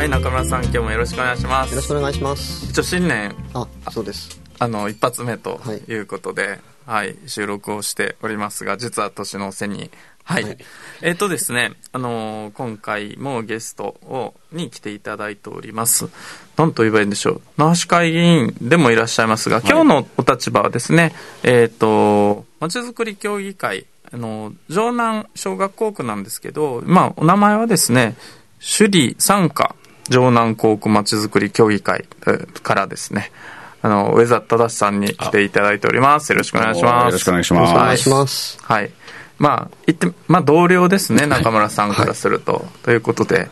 [0.00, 1.70] はい中村さん今日もよろしくお願いします。
[1.72, 2.64] よろしくお願いします。
[2.70, 4.40] 一応新年あそうです。
[4.58, 5.92] あの一発目とい。
[5.92, 9.90] うことで、はい、はい、収録をしておりますが実は年の瀬に。
[10.24, 10.58] はい、はい、
[11.02, 16.08] えっ、ー、とですねあのー、今回もゲストをに来ていただいております。
[16.56, 17.42] 何と言えばいいんでしょう。
[17.58, 28.16] 那覇市会議員でもいらっしゃいますが、はい、今日のお立場はですねえっ、ー、とまちづくり協議会あの城南小学校区なんですけどまあお名前はですね
[28.60, 29.76] 首里参加
[30.10, 32.04] 城南航空まちづくり協議会
[32.62, 33.30] からですね、
[33.82, 36.30] あの、上田正さんに来ていただいております。
[36.30, 37.04] よろしくお願いします。
[37.06, 37.72] よろしくお願いします。
[37.72, 38.58] お願いします。
[38.62, 38.90] はい。
[39.38, 42.52] まあ、言って、まあ、同僚ですね、中村さんからすると。
[42.54, 43.48] はい、ということで、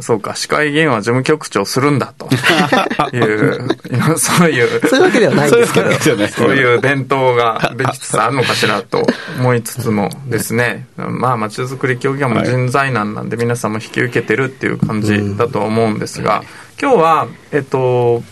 [0.00, 2.28] そうか、市会議員は事務局長するんだと。
[3.14, 3.68] いう、
[4.18, 9.06] そういう、そういうわけではないんですけど、そういう伝統ができつつあるのかしらと
[9.38, 16.42] 思いつつもですね、まあ、まちづくり協議会も人材難なんで、皆さんも引き受けてるっていう感じだと思うんですが、
[16.80, 18.22] 今日は、えっと、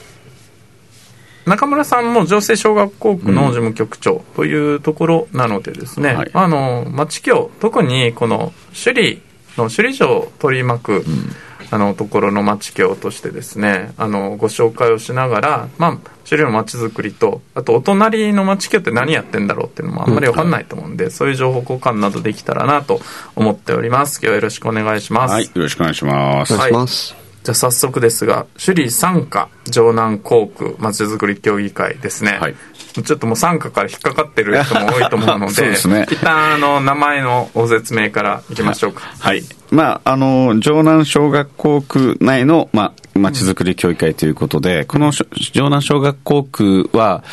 [1.47, 9.23] 中村さんも女性小学校区の事務局長というところなのでですね、うんはい、あの町協特にこの首里
[9.56, 11.05] の首里城を取り巻く、うん
[11.70, 23.00] あのところの町協としてですねあのご紹介をしながら、まあ、種類の町づくりとあとお隣の町協って何やってんだろうっていうのもあんまり分かんないと思うんで、うん、そういう情報交換などできたらなと
[23.34, 24.19] 思っております。
[24.19, 25.33] 今日はよろしくお願いします。
[25.33, 25.45] はい。
[25.45, 32.56] よろしくお願いします、はい、じゃあ早速ですが首里参加城南航空まちづくり協議会ですね、はい、
[33.02, 39.02] ちょっともう参加から引っかかってる人も多いと思うので そうです、ね、一旦あの名前のご説明からいきましょうか。
[39.18, 39.42] はい。
[39.70, 45.27] まあ、あの、城南小学校区内の、まあ、まちづくり協議会ということで、この城
[45.64, 47.24] 南小学校区は、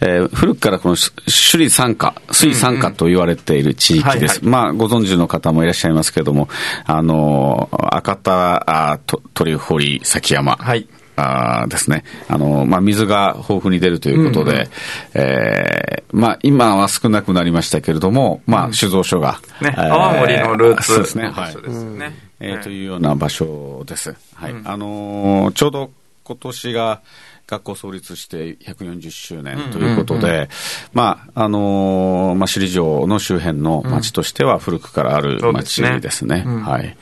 [0.00, 4.40] えー、古くからこの首里参加、水参加と言われている地域です。
[4.42, 6.48] まあ、ご存知の方もいらっしゃいますけれども、
[6.86, 8.98] あの、赤田、あ
[9.34, 10.56] 鳥堀、崎山。
[10.56, 14.68] はいあですね、あの、まあ、水が豊富に出るということで、うんうん、
[15.14, 21.54] えー、まあ、今は少なくなりましたけれども、まあ、酒造所が、ね、えー、泡盛のルーツですね、はい。
[21.54, 22.12] ですね。
[22.40, 24.14] えー、というような場所です。
[24.34, 24.52] はい。
[24.52, 25.90] うん、あのー、ちょうど
[26.24, 27.00] 今年が、
[27.46, 30.48] 学校創立して140周年ということで、
[30.92, 36.42] まあ、あのー、まあ、首里城の周辺の町としては古くからある町ですね。
[36.42, 36.96] すねはい。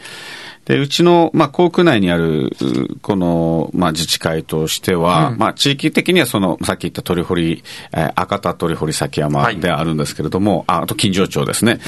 [0.64, 2.56] で、うちの、まあ、校区内にある、
[3.02, 11.80] この、まあ、自治会としては、うん、まあ、地域的にはその、さっき言った鳥堀、えー、赤田鳥堀崎山であるんですけれども、はい、ああと金城町ですね。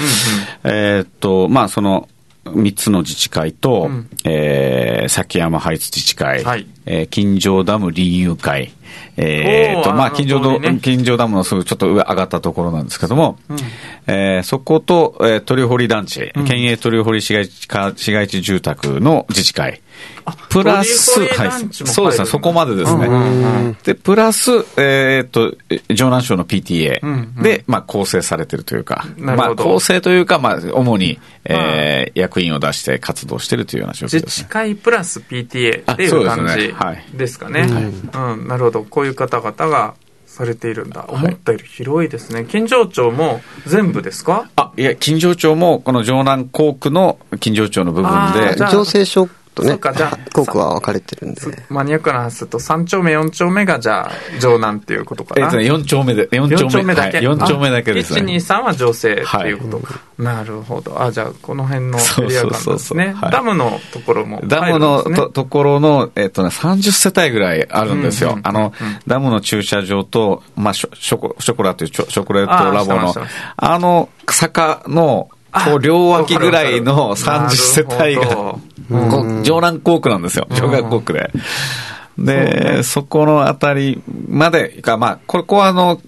[0.63, 2.09] うんうん、えっと、まあ、その、
[2.45, 8.71] 3つの自治会と、うん、えー、崎山ハイツ自治会、はい、えー、金城ダム林遊会、
[9.17, 13.57] えー、と、まあ、近所、ね、近所ダムのすぐちょっと上上がったところなんですけども、うん、
[14.07, 17.67] えー、そこと、えー、鳥堀団地、うん、県営鳥堀市街地
[17.97, 19.81] 市街地住宅の自治会、
[20.49, 23.75] プラス、はい、そうですね、そこまでですね。
[23.83, 25.55] で、プラス、えっと、
[25.93, 34.21] 城南省の PTA で、まあ、構成されてるというか、まあ、構成というか、まあ、主に、えー、役員を出して活動してるというような状況です、ね。
[34.25, 37.67] 自治会プラス PTA っていう感じですかね。
[38.13, 38.83] うん、なるほど。
[38.83, 39.93] こういう方々が
[40.25, 41.05] されているんだ。
[41.07, 42.45] 思ったより広いですね。
[42.49, 44.49] 金城町も全部ですか？
[44.57, 48.55] あ、いや、金城町もこの城南校区の金城町の部分で。
[48.57, 51.41] 行政書とね、かじゃ区は分かれてるんで。
[51.69, 55.45] マニアックな話すると、3丁目、4丁目がじゃあ、城南っていうことかな。
[55.45, 57.17] えっとね、4丁目で、4丁目 ,4 丁目だけ。
[57.17, 58.21] はい、4丁目だけですね。
[58.21, 59.93] 1、2、3は女性っていうことか。
[59.93, 61.01] はい、なるほど。
[61.01, 63.15] あ、じゃあ、この辺のエリア感ですね。
[63.31, 68.31] ダムのところも、ね、ダムのとところの、えっとね、30世帯ぐらいあるんですよ。
[68.31, 68.73] うんうん、あの、
[69.07, 73.13] ダムの駐車場と、まあ、ショショコラというショコレートラボの、
[73.55, 75.29] あの坂の、
[75.63, 78.55] こう両脇ぐらいの30世帯が、
[79.43, 81.31] 城南校区なんですよ、小学校区で。
[82.17, 85.99] で、そこのあたりまでが、まあ、ここはあの、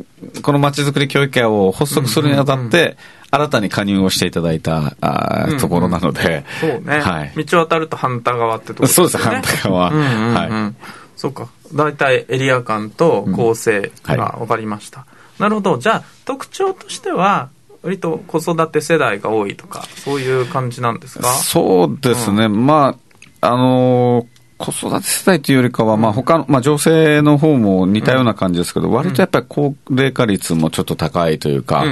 [0.41, 2.97] このまちづくり教育会を発足するにあたって、
[3.29, 9.09] 新たに加入をしていただいたあ、ところなので、そうね、はい、道渡ると反対側ってところですね。
[9.09, 9.91] そうです、反対側。
[9.91, 10.75] はい。
[11.17, 11.49] そうか。
[11.73, 15.05] 大体エリア感と構成が分かりました。
[15.39, 15.77] なるほど。
[15.77, 17.49] じゃあ、特徴としては、
[17.83, 21.27] 割と子育て世代が多いとか、そういう感じなんですか？
[21.33, 22.97] そうですね、うん、ま
[23.41, 31.85] あ、あのー子育て世代というよりかは、まあ他の、まあ女性の方も似たような感じですけど、割とやっぱり高齢化率もちょっと高いというか、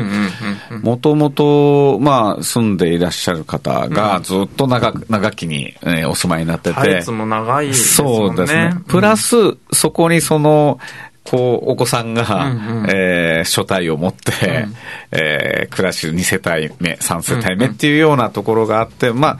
[0.82, 8.74] もともと、まあ住んでいらっしゃる方がずっと長長きに、えー、お住まいになってて、も長い、ね、そうですね。
[8.88, 9.36] プラス、
[9.72, 10.80] そこにその、
[11.26, 14.76] こう、お子さんが、うんうん、えー、初体を持って、うん、
[15.12, 19.40] えー、暮らし2世帯目、3世帯目っていうようなところがあって、まあ、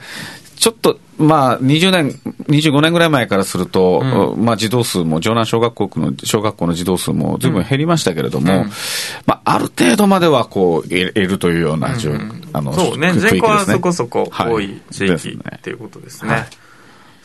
[0.56, 2.10] ちょっと、まあ、20年、
[2.48, 8.70] 25年ぐらい前からすると、うん、まあ、児童数も、城南小学校の、小学校の児童数もずいぶん減りましたけれども、うん、
[9.26, 16.32] まあ、ある程度までは、こう、得るというような、うん、あの、そうね、人口はそこそこ多い地域、はい、っていうことですね。
[16.32, 16.46] はい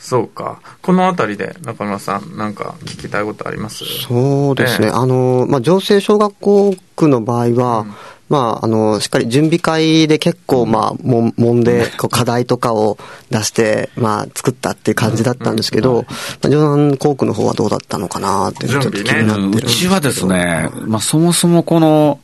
[0.02, 0.60] そうか。
[0.82, 3.84] このあたりで中村さん、なんか聞きたいことあります？
[3.84, 4.88] そうですね。
[4.88, 7.94] えあの、まあ、情勢小学校区の場合は、うん、
[8.28, 11.62] まあ、あの、しっかり準備会で結構、まあ、も、もん。
[11.62, 12.98] で、こう課題とかを
[13.30, 16.08] 出して、まあ、作ったっていう感じだったんですけど、ま
[16.46, 22.18] あ、ジョナン航空の方はどうだったのかなって、ちょっと気になってるんですけど、ね、うちはですね、まあ、そもそもこの、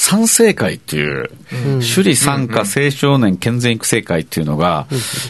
[0.00, 1.28] 参政会っていう、
[1.80, 4.86] 首里参加青少年健全育成会っていうのが、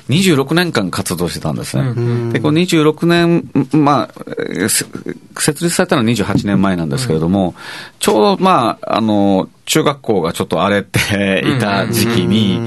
[0.09, 2.33] 26年間活動してたんですね。
[2.33, 7.57] で、この26年、まあ、設立されたのは28年前なんですけれども、
[7.99, 12.61] ちょうど、まあ、あの、中学校がちょっと荒れていた時期に、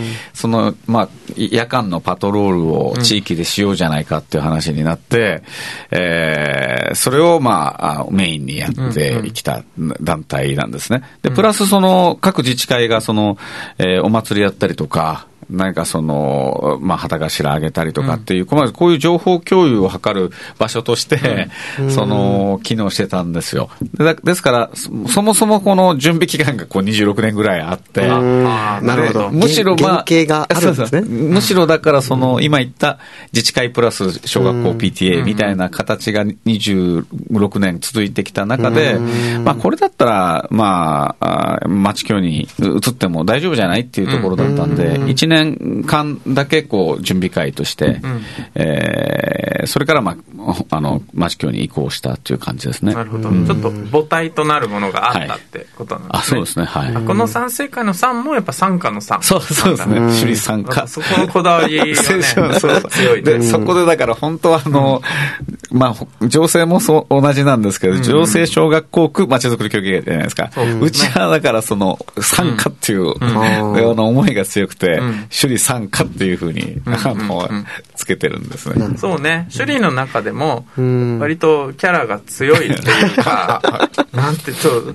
[0.43, 5.41] その、まあ、夜間のパトロールを地域でしようじゃないかっていう話になって、
[5.89, 9.63] えー、それをまあ、メインにやってきた
[10.01, 11.01] 団体なんですね。
[11.21, 13.37] で、プラスその、各自治会がその、
[13.77, 23.69] えー、お祭りやったりとか、何かその、まあ、旗頭上げたりとかっていう、うん、こういう情報共有を図る場所として、うん、 その、機能してたんですよ。
[23.93, 29.29] でですから、そもそもこの準備期間がこう26年ぐらいあって、なるほど。
[29.29, 31.01] むしろまあ、があるんですね。
[31.01, 32.97] むしろだからその、今言った
[33.31, 38.97] 自治会プラス小学校 PTA みたいな形が26年続いてきた中で、
[39.43, 48.21] まあ、これだったら、まあ、町協に移っても大丈夫じゃないっていうところだったんで、1年年間だけこう準備会として、うん、
[48.55, 52.93] えー、それから、まあ、 あの町協に移行したという感じですね。
[52.93, 56.13] なるほど、うん、ちょっと母体となるものがあったってことなんですね。
[56.13, 57.05] はい、あそうですね、はい。
[57.05, 59.21] この賛成会の3もやっぱ参加の3。
[59.21, 60.87] そうそうですね、首里参加。
[60.87, 61.93] そこのこだわりがね、
[62.89, 70.51] 強いで、そこでだから本当はあの、うん、まあ、情勢もそう同じなんですけど、情勢小学校区まちづくり協議会じゃないですか。
[70.79, 73.15] うちはだからその、参加っていう、よ
[73.93, 77.49] うな思いが強くて、首里参加っていうふうに、あの、
[77.95, 78.97] つけてるんですね。
[78.97, 79.47] そうね。
[79.51, 80.67] 首里の中でも、
[81.19, 84.93] 割とキャラが強いっていうか、 なんてちょっと、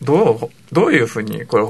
[0.00, 1.66] どう、どういうふうに、これ、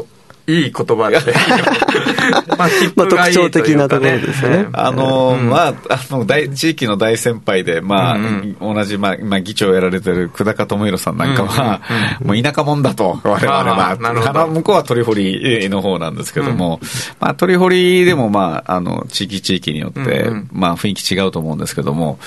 [0.46, 1.18] いい言葉で。
[2.56, 4.66] まあ、特徴的なところですね。
[4.72, 8.18] あの、まあ、あの、大、地域の大先輩で、まあ、
[8.60, 11.80] 同じ、まあ、今、議長をやられてる久高智弘さんなんかは、
[12.22, 13.96] もう田舎者だと、我々は。
[13.96, 14.46] なるほど。
[14.48, 16.80] 向こうは鳥堀の方なんですけども、
[17.20, 22.18] まあ、鳥堀でも、まあ、あの、地域地域によって、まあ、雰囲気違うと思うんですけども、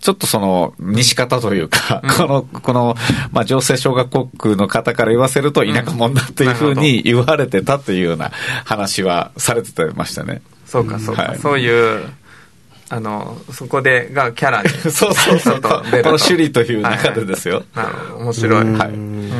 [0.00, 2.96] ちょっとその、西方というか、この、この、
[3.32, 8.30] まあ、情勢小学校区の方から言わせると田舎者だっていうふうに言われて、てたというような
[8.64, 10.42] 話はされてましたね。
[10.66, 12.08] そうか、そうか、はい、そういう、
[12.88, 14.68] あの、そこでがキャラに。
[14.90, 15.60] そうそうそう。
[15.60, 17.64] この首里という中でですよ。
[17.72, 18.64] はいはい、なるほど、面白い。
[18.64, 19.36] はい。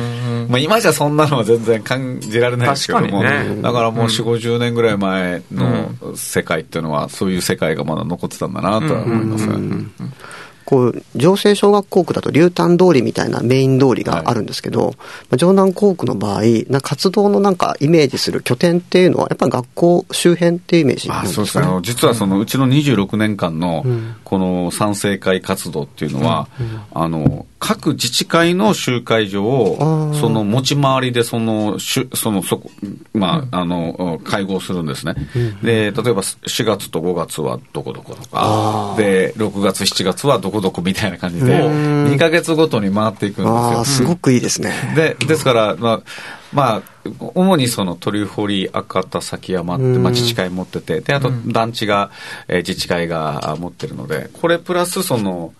[0.49, 9.57] まあ、今じゃそんなのは全然感じられないですけども、ね、だからもう4、50年ぐらい前の世界っていうのは、そういう世界がまだ残ってたんだなとは思いますね。
[10.67, 21.79] こう、城西小学校区だと竜丹通りみたいなメイン通りがあるんですけど、はい、まあ、城南校区の場合、な活動のなんかイメージする拠点っていうのは、やっぱり学校周辺っていうイメージなんですか、ね、そうですね。
[21.83, 23.85] 実はそのうちの26年間の、
[24.25, 26.65] この賛成会活動っていうのは、うん。
[26.65, 32.69] うん、あの、各自治会の集会所を、その持ち回りでその、しその、そこ、
[33.13, 35.15] まあ、あの、会合するんですね。
[35.63, 43.85] で、例えば4月と5月はどこどことか、で、6月、7月はどこどこみたいな感じで、2か月ごとに回っていくんですよ。
[43.85, 44.73] すごくいいですね。
[44.95, 46.01] で、ですから、まあ、
[46.53, 52.11] まあ、主にその鳥堀、赤田、崎山って、まあ、自治会持ってて、で、あと団地が、
[52.47, 55.53] えー、自治会が持ってるので、これプラスその、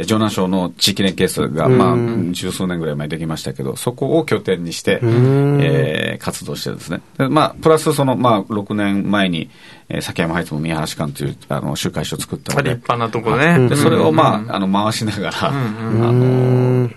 [0.00, 1.96] 城南省の地域連携数が、まあ、
[2.32, 7.02] 十数年ぐらい前できましたけど、そこを拠点にして、えー、活動してるんですね。
[7.18, 9.50] でまあ、プラスその、まあ、6年前に、
[9.90, 12.70] えー、崎山ハイツも宮原士館というあの集会所を作ったので。
[12.70, 13.68] 立派なところね。
[13.68, 16.88] で、それをまあ、あの、回しながら、あの、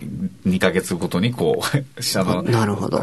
[0.47, 2.45] 2か月ごとにこう、 下の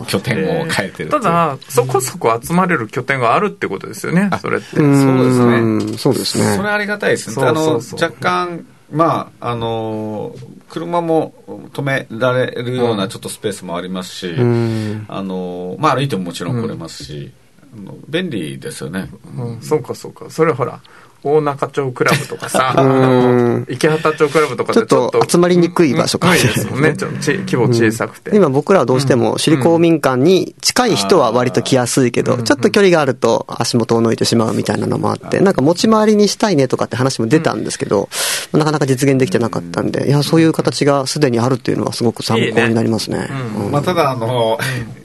[0.06, 4.76] 拠点を変えてるただ、そこそこ集まれる拠点があるってことですよね、それって。
[4.76, 5.98] そうですね。
[5.98, 6.56] そうですね。
[6.56, 7.46] それありがたいですね。
[7.46, 11.34] あの、若干、まあ、あのー車も
[11.74, 17.30] 止められるようなちょっとスペースもありますし、うんあのーまあ、歩いてももちろん来れますし、
[17.74, 19.10] あの便利ですよね。
[19.36, 20.30] うん、そうかそうか。
[20.30, 20.80] それほら、
[21.24, 22.74] 大中町クラブとかさ、
[23.68, 26.28] 池畑町クラブとかちょっと集まりにくい場所か。
[26.28, 26.96] もしれないですね。
[26.96, 28.34] ちょっとち規模小さくて。
[28.34, 38.08] 今僕らはどうしても首里公民館に近い人は割と来やすいけど、ちょっと距離があると足元を抜いてしまうみたいなのもあって、なんか持ち回りにしたいねとかって話も出たんですけど、
[38.52, 43.28] なかなか実現できてなかったんで、いや、そういう形がすでにあるっていうのはすごく参考になりますね。
[43.56, 43.70] うん。
[43.70, 44.58] まあ、ただあの、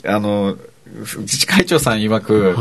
[0.05, 0.57] あの
[0.99, 2.55] 自治会長さん曰く、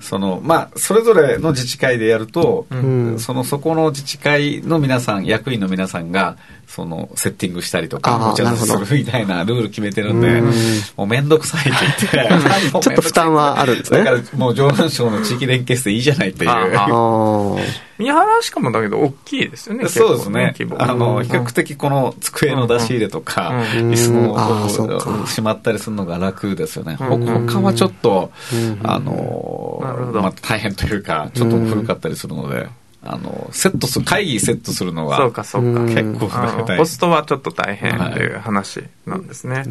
[0.00, 3.18] そのまあ、それぞれの自治会でやると、ん。
[3.18, 6.36] そのそこの自治会の皆さん役員の皆さんが
[6.68, 8.90] そのセッティングしたりとかあーもちろんすなるほど。
[8.90, 10.52] るみたいなルール決めてるんでうん。
[10.96, 11.70] もう面倒くさいって
[12.12, 12.78] 言って。
[12.80, 14.04] ちょっと負担はあるんですね。
[14.04, 16.50] だからもう上南省の地域連携していいじゃないっていう。
[17.98, 19.88] 三原しかもだけど大きいですよね。
[19.90, 20.54] そうですね。
[20.78, 21.24] あのうん。
[21.24, 23.90] 比較的この机の出し入れとか、うん。
[23.90, 24.10] 椅子
[24.86, 28.78] のしまったりするのが楽ですよね、他はちょっと、うん。
[28.84, 30.20] あのなるほど。
[30.20, 32.68] まあ、大変というかちょっと古かったりするので、
[33.04, 35.80] あのセットする会議セットするのがそうかそうか。
[35.80, 39.64] うん結構あの大変コストはちょっと大変という話なんですね。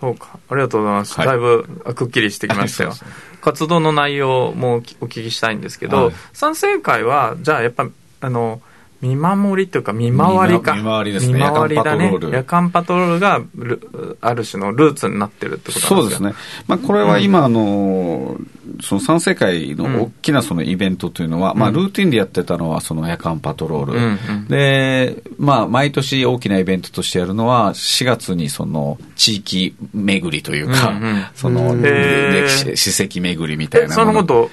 [0.00, 0.38] そうか。
[0.48, 1.14] ありがとうございます。
[1.14, 2.92] はいだいぶあくっきりしてきましたよ。
[3.40, 7.86] 活動の内容もお聞きしたいんですけど、はい賛成会は、じゃあやっぱ、
[8.20, 8.60] あの、
[9.00, 10.74] 見守りというか見回りか。
[10.74, 11.34] 見回りですね。
[11.34, 12.12] 見回りだね。
[12.20, 13.14] 夜間パトロー。
[13.14, 13.20] ル。
[13.20, 18.36] がルある種のルーツになってるってことなんですかそうですね、まあ、これは今、あの
[18.82, 24.48] その賛成会の大きなそのイベントというのは、まあ、ルーティンでやってたのはその夜間パトロール、うんうん。
[24.48, 31.26] で、まあ、毎年大きなイベントとしてやるのは、4月にその地域巡りというか、うんうん。
[31.34, 33.94] その歴史、史跡巡りみたいえ、な。
[33.94, 34.50] そのこと、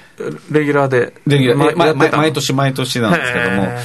[0.50, 1.14] レギュラーで。
[1.26, 2.22] でままやってたの？
[2.22, 3.78] 毎年毎年なんですけどもへ、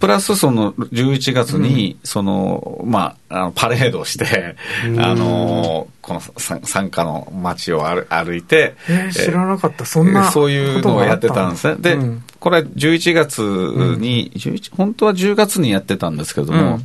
[0.00, 4.56] プラスその11月に、その、まあ、あのパレードをして、
[4.98, 9.84] あの、この参参加の街を歩歩いて、えー知らなかった。
[9.84, 10.30] そんな。
[10.30, 11.76] そういうのをやってたんですね。
[11.78, 16.80] で、うんこれは11月に、11本当は10月にやってたんですけれども、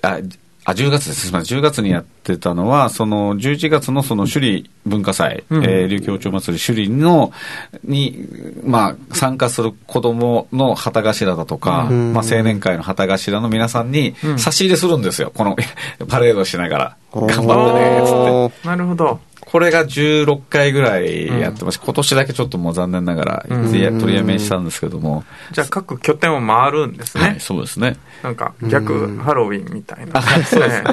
[0.00, 0.18] あ
[0.64, 1.22] ああ10月です。
[1.22, 1.58] すみません。
[1.58, 7.32] 10月にやってたのは、その11月のその首里文化祭、うんえー琉球町祭り首里の、
[7.84, 8.28] に、
[8.64, 15.32] まあ、参加する子供の旗頭だとか、うんまあ、青年会の旗頭の皆さんにうん差し入れするんですよ。
[15.34, 15.56] この
[16.08, 16.96] パレードしながら。
[17.12, 18.68] 頑張ったね、つって。
[18.68, 19.20] なるほど。
[19.52, 27.22] これが16回ぐらいやってます、今年だけちょっともう残念ながら、取りやめしたんですけども、じゃあ各拠点を回るんですね。
[27.22, 27.98] はい、そうですね。
[28.22, 30.22] なんか逆ハロウィンみたいな。
[30.22, 30.84] そうですね。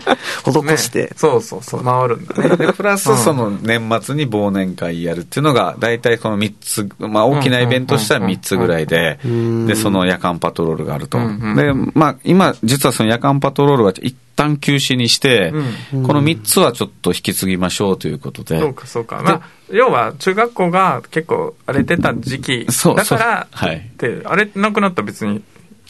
[0.43, 1.03] 施して。
[1.03, 1.09] ね。
[1.15, 2.57] そうそうそう、回るんだね。
[2.57, 11.17] で、プラスその年末に忘年会やるっていうのが、大体この3つ、まあ大きなイベントとしては3つぐらいでん、で、その夜間パトロールがあると。
[11.17, 11.55] うんうん。
[11.55, 15.51] で、まあ今、実はその夜間パトロールは一旦休止にして、
[15.91, 18.57] この3つはちょっと引き継ぎましょうということで。
[18.59, 19.21] そうかそうか。
[19.21, 22.65] まあ、要は中学校が結構荒れてた時期。
[22.71, 23.77] そうだから、そうはい。
[23.77, 25.43] って、あれなくなったら別に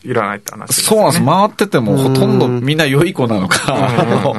[0.03, 0.84] いらないって話ね。
[0.84, 1.25] そうなんです。
[1.25, 4.34] 回っててもほとんどみんな良い子なのか、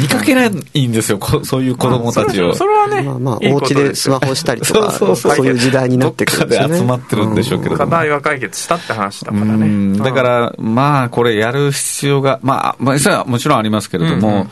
[0.00, 2.54] 見かけないんですよ、こそういう子供たちを。
[2.54, 6.68] それそれはね、まあまあ、お家でスマホしたりとか、そうそうそうそういう時代になってくるんですよね。
[6.68, 7.90] どっかで集まってるんでしょうけれども。
[7.90, 9.52] 課題は解決したって話だからね。
[9.52, 14.50] うんだから、まあ、これやる必要が、まあ、まあ、それはもちろんありますけれども、うんうん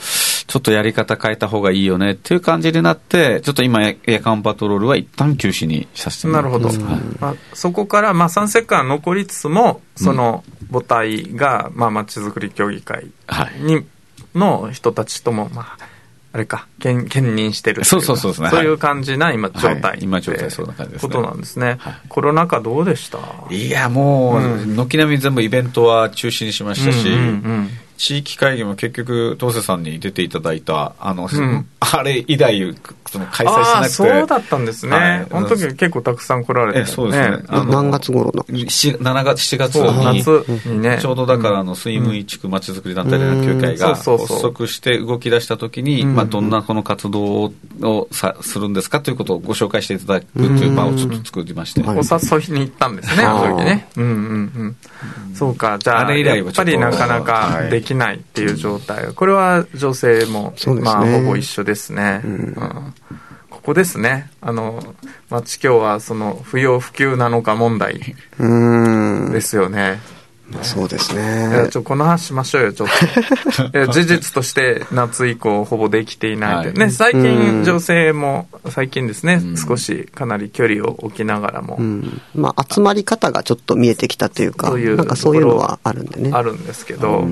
[0.50, 6.66] ちょっとやり方変えた方がいいよねっていう感じになって、ちょっと今、夜間パトロールは一旦休止にさせてなるほど。
[6.66, 6.76] はい。
[7.21, 10.42] まあ、そこから、まあ、三世間残りつつも、その
[10.73, 13.62] 母体が、まあ、まちづくり協議会はい。
[13.62, 13.87] に、
[14.35, 15.76] の人たちとも、まあ、
[16.33, 18.50] あれか、兼兼任してるそうそうそうですね。
[18.50, 19.99] そういう感じな今、状態、はい。
[20.02, 21.76] 今状態そうな感じですねことなんですね。
[21.78, 21.95] はい。
[22.09, 23.19] コロナ禍どうでした？
[23.50, 24.75] いや、もう、うん。
[24.75, 31.66] 軒並み全部イベントは中止にしましたし、うんうんうん地域会議も結局、当瀬さんに出ていただいた、あの、ん。
[31.80, 32.75] あれ以来、
[33.11, 33.90] その開催しああ、なくて。
[33.90, 34.97] そうだったんですね。
[34.97, 35.26] はい。
[35.30, 37.38] あの時結構たくさん来られて、えそうですね。
[37.42, 40.99] え何月頃のし7月、7月に、夏にね。
[40.99, 44.37] ちょうどだから、あの、水務地区まちづくり団体連絡協会がうんそうそうそう。
[44.38, 46.14] 発足して動き出したときに、ん。
[46.14, 47.52] まあ、どんなこの活動
[47.83, 51.83] をさするんですかということをご紹介していただくという場をちょっと作りまして。
[51.83, 51.99] はい。
[51.99, 53.88] お誘いに行ったんですね、あの時ね。
[53.97, 54.14] うんうんう
[54.64, 54.76] ん。
[55.35, 57.71] そうか、じゃあ、あれ以来はちょっとやっぱりなかなかはい。
[57.71, 59.12] できないっていう状態。
[59.14, 62.20] これは女性も、ねまあ、ほぼ一緒ですね。
[62.25, 62.94] うん
[63.61, 64.30] ここですね。
[64.40, 64.82] あの、
[65.28, 68.00] 町今日はその不要不急なのか問題。
[69.32, 70.00] ですよね。
[70.62, 71.49] そうですね。
[71.49, 72.88] いや、ちょ、この話しましょうよ、ちょっ
[73.71, 73.78] と。
[73.78, 76.78] いや事実として夏以降ほぼできていないで、はい。
[76.78, 82.21] ね、最近女性も、最近ですね、少しかなり距離を置きながらも、うん。
[82.35, 86.30] まあ、集まり方がちょっと見えてきたというか、そういうなんかそういうのはあるんでね。
[86.33, 87.26] あるんですけど、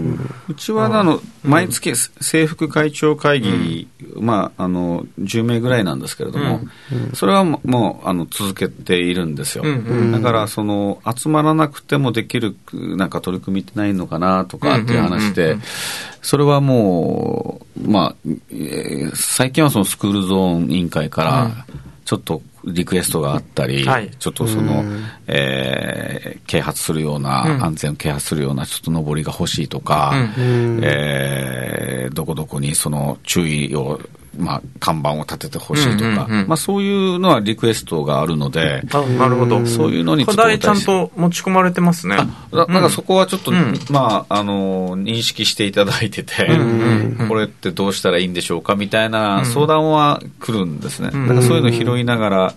[0.48, 3.88] うちはあの、毎月制服会長会議、
[4.20, 6.60] まあ、あの、10名ぐらいなんですけれども、
[7.14, 9.64] それはもうもうあの続けているんですよ。
[9.64, 10.12] うんうん。
[10.12, 15.56] だから、その、集まらなくてもできる、なんか取り組みってないのかなとかっていう話で
[16.22, 18.16] それはもう、まあ、
[18.50, 21.66] えー最近はそのスクールゾーン委員会から、
[22.04, 24.10] ちょっとリクエストがあったり、はい。
[24.18, 24.84] ちょっとその、
[25.26, 27.64] えー啓発するような、うん。
[27.64, 30.80] 安全を啓発するような、ちょっと上りが欲しいとか、うん。
[30.82, 34.00] えーどこどこにその注意を、
[34.36, 39.66] まあ、看板を立ててほしいとか、うんうんうんまあ、そういうのはリクエストがあるので、あなるほど。
[39.66, 42.16] そういうのに課題ちゃんと持ち込まれてますね。
[42.52, 43.74] だなんかそこはちょっと、うん。
[43.90, 46.60] まあ、あの、認識していただいてて、うん
[47.20, 51.10] うんこれってどうしたらいいんでしょうかみたいな相談は来るんですね。
[51.12, 51.28] うん。
[51.28, 52.54] だからそういうのを拾いながら、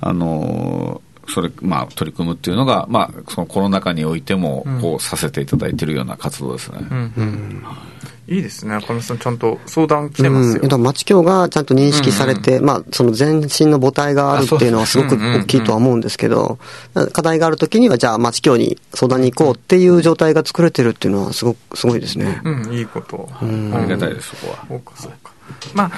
[0.00, 6.78] あの、それ、まあ、取り組むっていうのが、まあ、そのコロナ禍においても、こう、させていただいているような活動ですね。
[6.80, 7.64] うんうん
[8.28, 8.38] い。
[8.38, 8.74] いですね。
[8.74, 16.58] 赤嶺さん、ちゃんと相談来てますうん、よだから町協がちゃんと認識されて、まあ、その全身の母体があるっていうのはすごく大きいとは思うんですけど、
[17.12, 22.40] 課題があるときには、じゃあ町協に相談に行こうっていう状態が作れてるっていうのはすごく、すごいですね。
[22.44, 23.28] うん、いいこと。
[23.40, 24.80] ありがたいです、そこは。
[25.74, 25.88] まあ、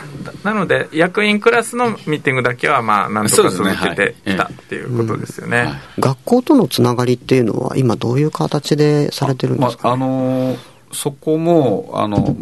[0.44, 5.72] ななので、役員クラスのミーティングだけは、まあ、なんとか続けてきたっていうことですよね。
[5.98, 12.36] 学校とのつながりっていうのは、今どういう形でされてるんですか、まあ、あのーそこも、あの、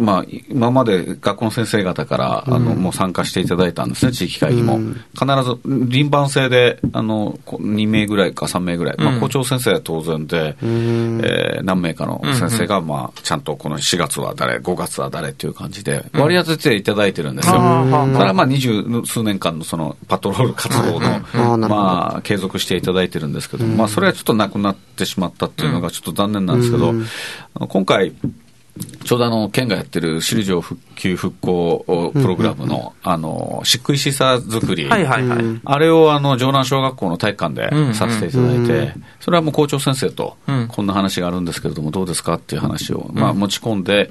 [0.00, 4.78] まあ、今まで学校の先生方から、あの、もう参加していただいたんですね、地域会議も。
[5.12, 17.52] 必ず、輪番制で、あの、こ2名ぐらいか3名ぐらい、まあ、校長先生は当然で、えー何名かの先生が、まあ、ちゃんとこの4月は誰、5月は誰っていう感じで、割り当てていただいてるんですよ。
[18.14, 21.08] それはまあ、二十数年間のその、パトロール活動の、
[21.68, 26.92] まあ、継続していただいてるんですけど、まあ、それはちょっとなくなってしまったっていうのがちょっと残念なんですけど、
[27.68, 28.12] 今回、
[29.04, 34.88] ちょうどあの、県がやってる首里城復旧復興プログラムの、あの、漆喰シーサー作り。
[34.88, 35.60] はいはいはい。
[35.64, 44.10] あれをあの、城南小学校の体育館うんでさせていただいて、それはもう校長先生とうん、こんな話があるんですけれども、どうですかっていう話を、まあ持ち込んで、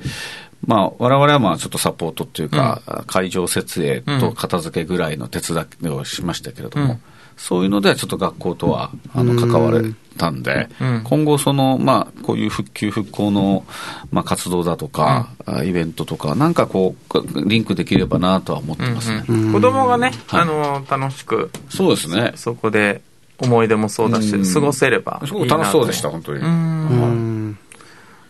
[0.66, 7.00] まあ我々はまあちょっとサポートっていうか、会場設営と片付けぐらいの手伝いをしましたけれども、
[7.40, 9.82] そういうのではちょっと学校とはあの関われ
[10.18, 13.66] たんで、うん今後その、まあこういう復旧復興の、
[14.12, 19.24] まあ、活動だとか、あイベントとか、なんかこう、リンクできればなとは思ってますね。
[19.30, 22.34] うん子供がね、はいあの、楽しく、そうですね。
[22.36, 23.02] そこで
[23.40, 25.28] 思い出もそうだし、うん過ごせればいいなと。
[25.28, 26.40] すごく楽しそうでした、本当に。
[26.42, 27.58] うんうん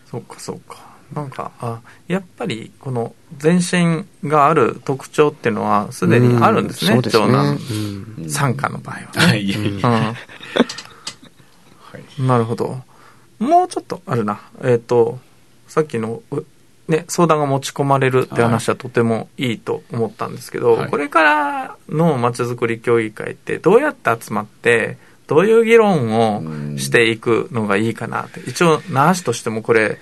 [0.08, 0.89] そうか、そうか。
[1.14, 7.58] なんか、あ、やっぱり、この、全身がある特徴っていうのは、すでにあるんですね、そうですね長男
[8.18, 9.08] うん参加の場合はね。
[9.82, 10.14] は
[11.98, 12.22] い。
[12.22, 12.80] なるほど。
[13.40, 14.40] もうちょっとあるな。
[14.62, 15.18] えっ、と、
[15.66, 16.44] さっきの、う
[16.90, 28.40] ね、相談が持ち込まれるって話はとてもいいと思ったんですけど、はいこれからのまちづくり協議会ってどうやって集まって、どういう議論をしていくのがいいかなって。
[28.40, 29.98] 一応、那覇市としてもこれ、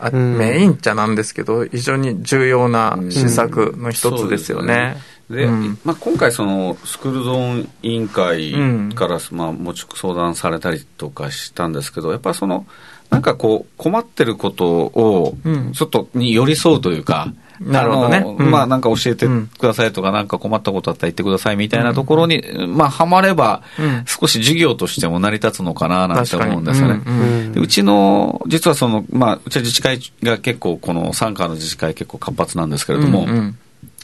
[0.00, 0.38] あん。
[0.38, 4.96] メインっちゃなんですけど、非常に重要な施策の一つですよね。
[5.28, 5.78] で、うん。
[5.84, 8.52] まあ、今回、そのスクールゾーン委員会
[8.94, 12.66] から、まあ、持ち相談されたりとかしたんですけど、やっぱりその、
[13.10, 18.24] なんかこう、困ってることをうん、ちょっとに寄り添うというか、なるほどね。
[18.26, 18.50] うん。
[18.50, 27.02] まあ、なんか教えてくださいとか、なんか困ったことあったら言ってくださいみたいなところに、まあ、はまればうん、少し事業としても成り立つのかな、なんて思うんですよね。
[27.06, 27.52] うん。
[27.62, 33.58] うちの、実はその、まあ、うちは自治会が結構、この参加の自治会結構活発なんですけれども、うんうん。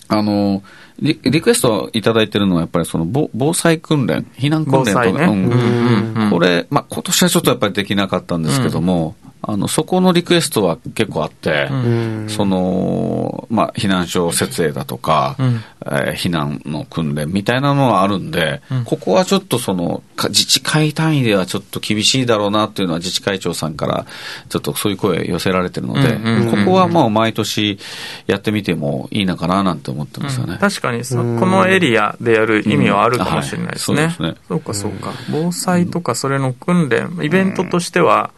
[0.08, 0.62] あの
[1.00, 5.10] リ、リクエストいただいてるのは、やっぱりその防防災訓練、避難訓練とか、ね。
[5.10, 6.30] うんうんうんうん。
[6.30, 9.16] これ、まあ、今年はちょっとやっぱりできなかったんですけども、
[9.48, 12.26] あの、そこのリクエストは結構あって、うん。
[12.28, 15.60] その、まあ、避難所設営だとか、うん。
[15.86, 24.06] えー避難の訓練みたいなのはあるんで、ここはちょっとその、か自治会単位ではちょっと厳しいだろうなっていうのは自治会長さんから
[24.48, 27.78] ちょっとそういう声寄せられてるので、うんうんうんうんここはもう毎年
[28.26, 30.58] やってみてもいいのかななんて思ってますよね。
[30.60, 34.02] 確かにそこのエリアでやる意味はあるかもしれないですね。
[34.02, 34.06] うん。
[34.06, 34.12] はい。
[34.12, 34.46] そうですね。
[34.48, 35.12] そうかそうか。
[35.30, 38.30] 防災とかそれの訓練、イベントとしては、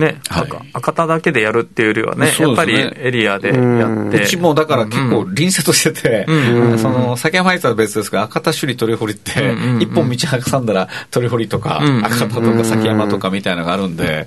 [0.00, 0.42] ね、はい。
[0.42, 4.22] 赤赤田だけでやるっていうよりはね、そうやっぱりエリアでやって。
[4.22, 6.78] うちもだから結構隣接してて、うん。
[6.78, 9.82] その、崎山イツは別ですが、赤田首里鳥堀ってうんうんう、ん。
[9.82, 10.16] 一本道
[10.50, 14.26] 挟んだら鳥堀とか、うんうんうん赤田とか崎山とかみたいなのがあるんで、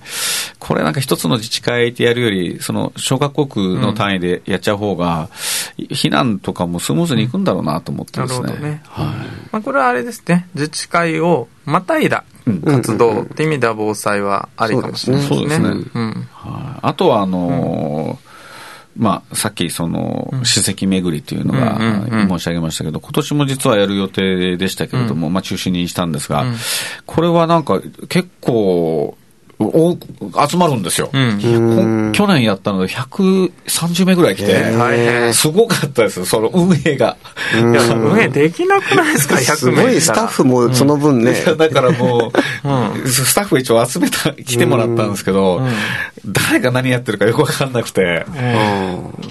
[0.60, 5.30] これなんか一つの自治会でやるより、その、小学校区の単位でやっちゃう方が、
[5.78, 8.54] 避難とかもスムーズにいくんだろうなと思ってですね。
[8.62, 8.82] ね。
[8.88, 9.06] はい。
[9.52, 12.24] まあ、これはあれですね、自治会をまたいだ
[12.66, 15.40] 活動って意味では防災はありかもしれないですね。
[15.40, 15.92] そうですね。
[15.94, 16.28] うん。
[16.32, 16.80] はい。
[16.82, 18.34] あとは、あのー
[18.96, 21.80] まあ、さっきその史跡巡りというのが
[22.28, 26.46] 申し上げましたけど、今年も実はやる予定でしたけれども、まあ中止にしたんですが、
[27.06, 29.18] これはなんか結構、
[29.68, 29.98] お
[30.48, 32.12] 集まるんですよ、うん。
[32.12, 35.34] こ去年やったので130名ぐらい来て、大変。
[35.34, 37.18] すごかったです、その運営が。
[37.54, 42.32] いや、運営できなくないですか、100名すごいスタッフもその分ね、だからも
[42.64, 45.62] う、 うスタッフ一応集めた、来てもらったんですけど、
[46.26, 48.26] 誰が何やってるかよくわかんなくて、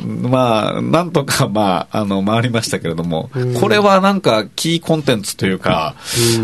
[0.04, 5.94] まあ、なんとか、まあ、あの、回りましたけれども、これはなんか、キーコンテンツというか、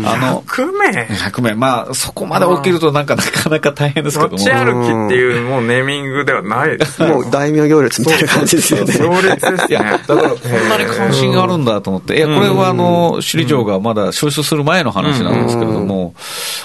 [0.03, 0.89] あの、100名。
[1.05, 4.37] 100名、まあ、そこまで起きるとなんかなかなか大変ですけども。
[4.37, 7.07] 持ち歩きっていうもうネーミングではないですね。
[7.15, 8.93] もう大名行列みたいな感じですよね。
[8.97, 9.79] 行列ですね。
[10.05, 16.13] だからこんなに関心があるんだと思って、いや、これはあの、首里城がまだ消失する前の話なんですけれども、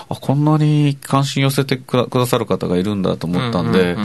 [0.08, 3.96] あ、こんなに関心寄せてくださる方がいるんだと思ったんで、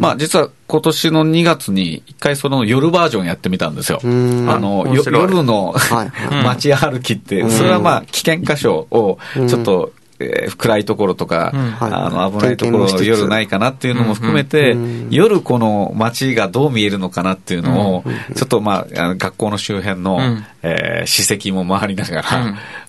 [0.00, 4.00] まあ実は今年の2月に一回その夜バージョンやってみたんですよ。
[4.02, 11.92] あんの、夜のはい 街歩きって、それはまあ危険箇所をちょっと、えー暗いところとか、はい。
[11.92, 14.76] あの危ないところ夜ないかなっていうのも含めて、
[15.10, 20.44] 夜この街がどう見えるのかなっていうのを、ちょっとまあ、あの学校の周辺の、ん。
[20.62, 22.22] えー史跡も回りなが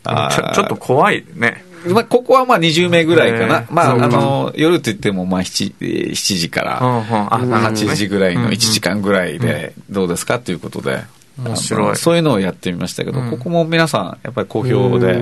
[0.03, 1.63] ら、ちょちょっと怖いね。
[1.85, 3.65] まあ、ここはまあ20名ぐらいかな。
[3.69, 6.97] まあ、あの、夜って言ってもまあ 7, えー7時からうん。
[6.97, 7.33] うん。
[7.33, 7.91] あなるほどね。
[7.91, 11.03] 8時ぐらいの1時間ぐらいでどうですかということで、
[11.41, 11.95] 面白い。
[11.95, 15.21] そういうのをやってみましたけど、ここも皆さんやっぱり好評で、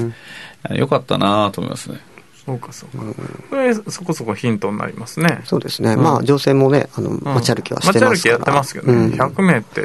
[0.74, 2.00] よかったなと思いますね。
[2.46, 3.04] そうかそうか。
[3.50, 5.42] これそこそこヒントになりますね。
[5.46, 5.96] そうですね。
[5.96, 8.10] まあ、女性もね、あの、街歩きはしてますから。
[8.12, 8.94] 街歩きやってますけどね。
[8.94, 9.82] うん100名って、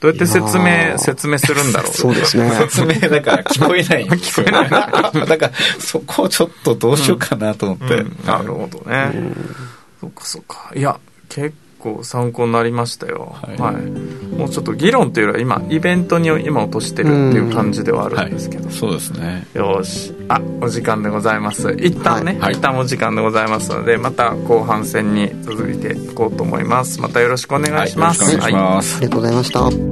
[0.00, 1.92] どうやって説明、ー説明するんだろう。
[1.92, 2.50] そうですね。
[2.68, 4.52] 説明だから聞こえないんですよ、ね。
[4.52, 7.94] だから、そこをちょっとどうしようかなと思って。
[7.94, 9.12] うんなるほどね。
[10.00, 10.72] そっかそっか。
[10.74, 13.34] いや、結構参考になりましたよ。
[13.34, 14.36] ははいい。
[14.36, 18.70] もうちょっと議論っていうよりは今、イベントに今落としてるっていう感じではあるんですけど。
[18.70, 19.46] そうですね。
[19.54, 20.14] よし。
[20.28, 21.72] あ、お時間でございます。
[21.72, 27.00] 一旦ね、はい一旦お時間でございますので、また後半戦に続いていこうと思います。
[27.00, 28.22] またよろしくお願いします。
[28.22, 28.96] はいよろしくお願いします。
[28.98, 29.91] ありがとうございました。